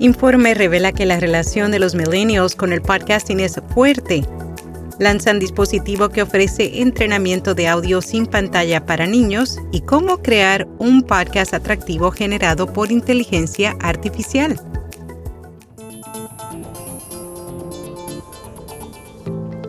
[0.00, 4.24] Informe revela que la relación de los millennials con el podcasting es fuerte.
[4.98, 11.02] Lanzan dispositivo que ofrece entrenamiento de audio sin pantalla para niños y cómo crear un
[11.02, 14.58] podcast atractivo generado por inteligencia artificial.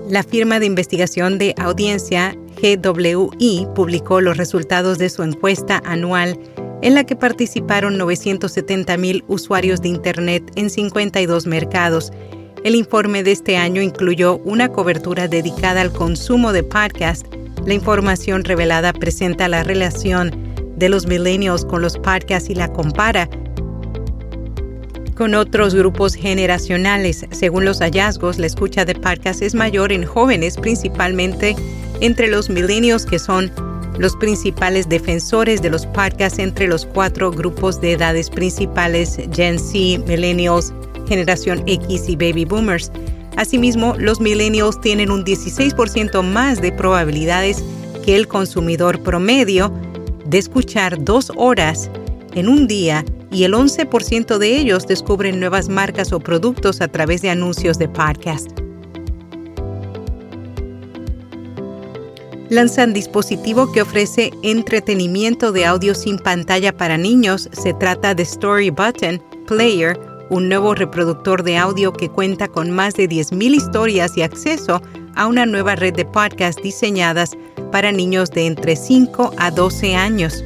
[0.08, 6.40] La firma de investigación de audiencia GWI publicó los resultados de su encuesta anual
[6.82, 12.12] en la que participaron 970.000 usuarios de Internet en 52 mercados.
[12.64, 17.26] El informe de este año incluyó una cobertura dedicada al consumo de podcast.
[17.66, 20.32] La información revelada presenta la relación
[20.76, 23.30] de los millennials con los podcasts y la compara
[25.16, 27.28] con otros grupos generacionales.
[27.30, 31.56] Según los hallazgos, la escucha de podcasts es mayor en jóvenes, principalmente
[32.00, 33.52] entre los millennials que son
[33.98, 40.06] los principales defensores de los podcasts entre los cuatro grupos de edades principales, Gen Z,
[40.08, 40.74] Millennials,
[41.08, 42.92] Generación X y Baby Boomers.
[43.38, 47.64] Asimismo, los millennials tienen un 16% más de probabilidades
[48.06, 49.72] que el consumidor promedio
[50.26, 51.90] de escuchar dos horas
[52.34, 57.22] en un día y el 11% de ellos descubren nuevas marcas o productos a través
[57.22, 58.61] de anuncios de podcast.
[62.52, 67.50] Lanzan dispositivo que ofrece entretenimiento de audio sin pantalla para niños.
[67.54, 69.98] Se trata de Story Button Player,
[70.30, 74.82] un nuevo reproductor de audio que cuenta con más de 10.000 historias y acceso
[75.16, 77.38] a una nueva red de podcasts diseñadas
[77.72, 80.44] para niños de entre 5 a 12 años.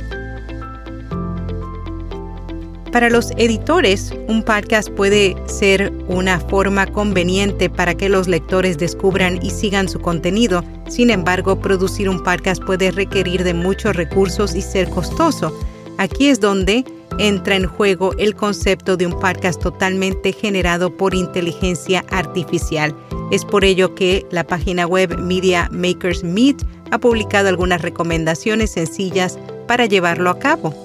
[2.95, 9.37] Para los editores, un podcast puede ser una forma conveniente para que los lectores descubran
[9.43, 10.63] y sigan su contenido.
[10.87, 15.53] Sin embargo, producir un podcast puede requerir de muchos recursos y ser costoso.
[15.97, 16.85] Aquí es donde
[17.19, 22.95] entra en juego el concepto de un podcast totalmente generado por inteligencia artificial.
[23.29, 29.37] Es por ello que la página web Media Makers Meet ha publicado algunas recomendaciones sencillas
[29.67, 30.84] para llevarlo a cabo.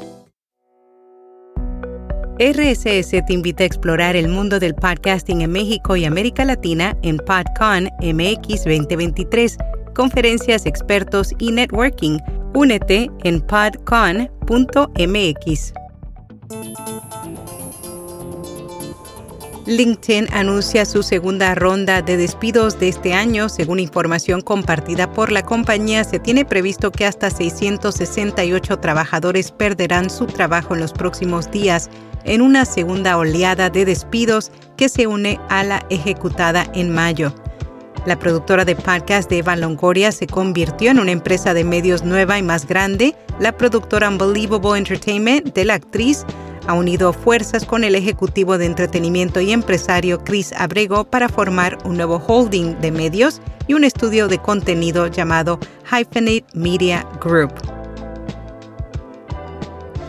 [2.40, 7.18] RSS te invita a explorar el mundo del podcasting en México y América Latina en
[7.18, 9.58] PodCon MX 2023,
[9.94, 12.18] conferencias, expertos y networking.
[12.54, 14.20] Únete en podcon.mx.
[19.70, 23.48] LinkedIn anuncia su segunda ronda de despidos de este año.
[23.48, 30.26] Según información compartida por la compañía, se tiene previsto que hasta 668 trabajadores perderán su
[30.26, 31.88] trabajo en los próximos días
[32.24, 37.32] en una segunda oleada de despidos que se une a la ejecutada en mayo.
[38.06, 42.38] La productora de podcast de Eva Longoria se convirtió en una empresa de medios nueva
[42.38, 43.14] y más grande.
[43.38, 46.24] La productora Unbelievable Entertainment de la actriz
[46.66, 51.96] ha unido fuerzas con el ejecutivo de entretenimiento y empresario Chris Abrego para formar un
[51.96, 55.58] nuevo holding de medios y un estudio de contenido llamado
[55.90, 57.52] Hyphenate Media Group.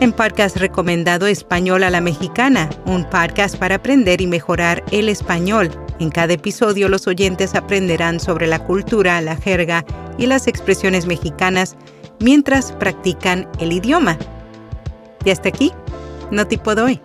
[0.00, 5.70] En podcast recomendado Español a la Mexicana, un podcast para aprender y mejorar el español.
[6.00, 9.84] En cada episodio los oyentes aprenderán sobre la cultura, la jerga
[10.18, 11.76] y las expresiones mexicanas
[12.18, 14.18] mientras practican el idioma.
[15.24, 15.72] Y hasta aquí
[16.32, 17.00] no te puedo hoy.